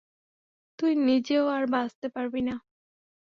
[0.79, 2.55] তুই নিজেও আর বাচঁতে পারবি না।